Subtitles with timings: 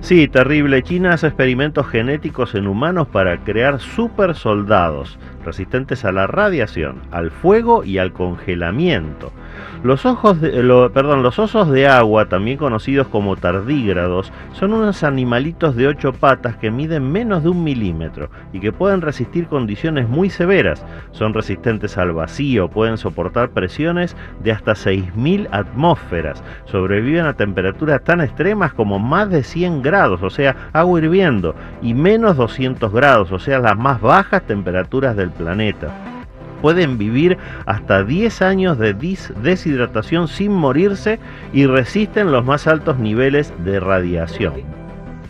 [0.00, 0.82] Sí, terrible.
[0.82, 7.30] China hace experimentos genéticos en humanos para crear super soldados resistentes a la radiación, al
[7.30, 9.32] fuego y al congelamiento.
[9.82, 15.86] Los, ojos perdón, los osos de agua, también conocidos como tardígrados, son unos animalitos de
[15.86, 20.84] ocho patas que miden menos de un milímetro y que pueden resistir condiciones muy severas.
[21.12, 28.20] Son resistentes al vacío, pueden soportar presiones de hasta 6.000 atmósferas, sobreviven a temperaturas tan
[28.20, 33.38] extremas como más de 100 grados, o sea, agua hirviendo, y menos 200 grados, o
[33.38, 36.15] sea, las más bajas temperaturas del planeta.
[36.62, 38.94] Pueden vivir hasta 10 años de
[39.42, 41.18] deshidratación sin morirse
[41.52, 44.54] y resisten los más altos niveles de radiación.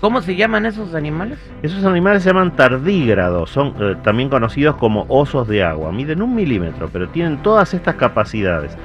[0.00, 1.38] ¿Cómo se llaman esos animales?
[1.62, 5.90] Esos animales se llaman tardígrados, son eh, también conocidos como osos de agua.
[5.90, 8.76] Miden un milímetro, pero tienen todas estas capacidades.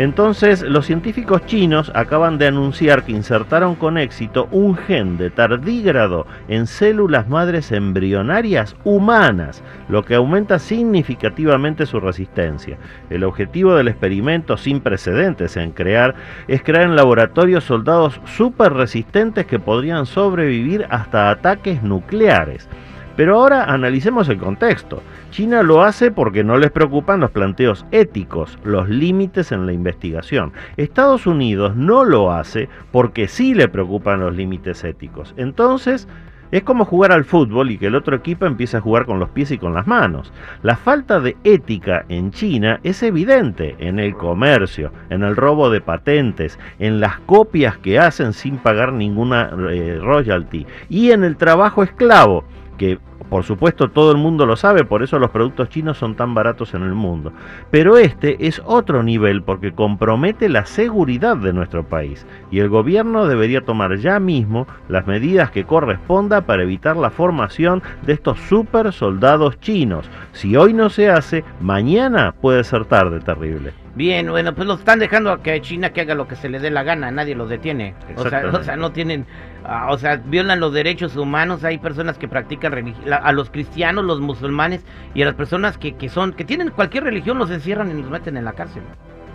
[0.00, 6.26] Entonces, los científicos chinos acaban de anunciar que insertaron con éxito un gen de tardígrado
[6.48, 12.78] en células madres embrionarias humanas, lo que aumenta significativamente su resistencia.
[13.10, 16.14] El objetivo del experimento, sin precedentes en crear,
[16.48, 22.70] es crear en laboratorio soldados súper resistentes que podrían sobrevivir hasta ataques nucleares.
[23.20, 25.02] Pero ahora analicemos el contexto.
[25.30, 30.54] China lo hace porque no les preocupan los planteos éticos, los límites en la investigación.
[30.78, 35.34] Estados Unidos no lo hace porque sí le preocupan los límites éticos.
[35.36, 36.08] Entonces,
[36.50, 39.28] es como jugar al fútbol y que el otro equipo empiece a jugar con los
[39.28, 40.32] pies y con las manos.
[40.62, 45.82] La falta de ética en China es evidente en el comercio, en el robo de
[45.82, 51.82] patentes, en las copias que hacen sin pagar ninguna eh, royalty y en el trabajo
[51.82, 52.44] esclavo,
[52.78, 52.98] que
[53.30, 56.74] por supuesto todo el mundo lo sabe, por eso los productos chinos son tan baratos
[56.74, 57.32] en el mundo.
[57.70, 63.26] Pero este es otro nivel porque compromete la seguridad de nuestro país y el gobierno
[63.26, 68.92] debería tomar ya mismo las medidas que corresponda para evitar la formación de estos super
[68.92, 70.10] soldados chinos.
[70.32, 73.72] Si hoy no se hace, mañana puede ser tarde terrible.
[73.94, 76.60] Bien, bueno, pues los están dejando a que China que haga lo que se le
[76.60, 77.94] dé la gana, nadie los detiene.
[78.16, 79.26] O sea, o sea, no tienen,
[79.64, 83.50] ah, o sea, violan los derechos humanos, hay personas que practican religi- la- a los
[83.50, 87.50] cristianos, los musulmanes y a las personas que, que son, que tienen cualquier religión los
[87.50, 88.82] encierran y los meten en la cárcel.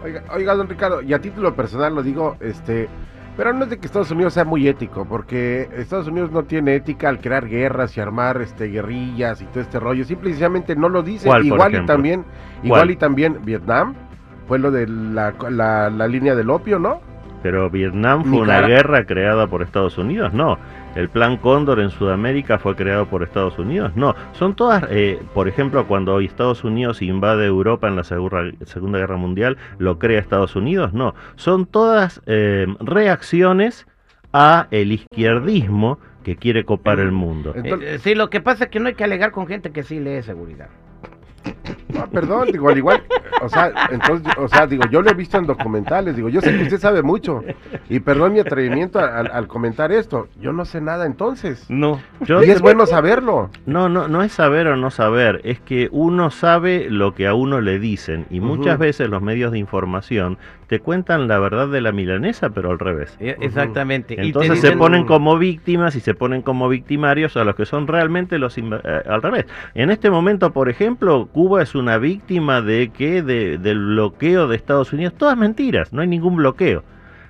[0.03, 2.87] Oiga, oiga, don Ricardo, y a título personal lo digo, este,
[3.35, 6.75] pero no es de que Estados Unidos sea muy ético, porque Estados Unidos no tiene
[6.75, 10.75] ética al crear guerras y armar este guerrillas y todo este rollo, simple y sencillamente
[10.77, 11.25] no lo dice.
[11.27, 12.25] ¿Cuál, por igual y también,
[12.63, 13.95] igual y también Vietnam
[14.47, 17.01] fue lo de la, la, la línea del opio, ¿no?
[17.43, 20.57] Pero Vietnam fue una guerra creada por Estados Unidos, no.
[20.95, 24.15] El Plan Cóndor en Sudamérica fue creado por Estados Unidos, no.
[24.31, 29.17] Son todas, eh, por ejemplo, cuando Estados Unidos invade Europa en la Segura- Segunda Guerra
[29.17, 31.13] Mundial, lo crea Estados Unidos, no.
[31.35, 33.85] Son todas eh, reacciones
[34.33, 37.53] a el izquierdismo que quiere copar el mundo.
[37.55, 39.83] Entonces- eh, sí, lo que pasa es que no hay que alegar con gente que
[39.83, 40.69] sí lee seguridad.
[41.97, 43.03] Ah, perdón, digo, al igual,
[43.41, 46.55] o sea, entonces, o sea, digo, yo lo he visto en documentales, digo, yo sé
[46.55, 47.43] que usted sabe mucho,
[47.89, 52.43] y perdón mi atrevimiento al, al comentar esto, yo no sé nada entonces, No, yo
[52.43, 53.49] y es bueno saberlo.
[53.65, 57.33] No, no, no es saber o no saber, es que uno sabe lo que a
[57.33, 61.79] uno le dicen y muchas veces los medios de información te cuentan la verdad de
[61.81, 63.15] la milanesa, pero al revés.
[63.21, 63.43] Ujú.
[63.43, 64.15] Exactamente.
[64.19, 67.87] Entonces se dicen- ponen como víctimas y se ponen como victimarios a los que son
[67.87, 69.45] realmente los inv- eh, al revés.
[69.75, 74.55] En este momento, por ejemplo, Cuba es una víctima de que de, del bloqueo de
[74.55, 76.83] Estados Unidos, todas mentiras, no hay ningún bloqueo.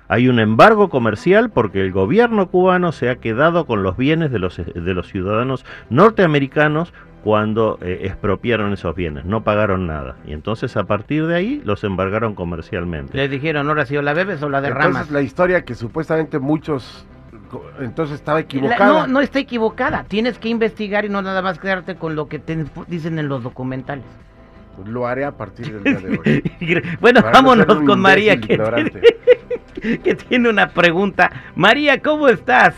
[0.08, 4.38] Hay un embargo comercial porque el gobierno cubano se ha quedado con los bienes de
[4.38, 6.94] los, de los ciudadanos norteamericanos
[7.26, 10.14] cuando eh, expropiaron esos bienes, no pagaron nada.
[10.28, 13.16] Y entonces a partir de ahí los embargaron comercialmente.
[13.16, 14.86] Les dijeron, ahora si o la bebes o la derramas.
[14.86, 17.04] Entonces la historia que supuestamente muchos
[17.80, 18.86] entonces estaba equivocada.
[18.86, 20.04] no, no está equivocada.
[20.04, 23.42] Tienes que investigar y no nada más quedarte con lo que te dicen en los
[23.42, 24.04] documentales.
[24.76, 26.82] Pues lo haré a partir del día de hoy.
[27.00, 31.28] bueno, vámonos con María, que tiene, que tiene una pregunta.
[31.56, 32.76] María, ¿cómo estás?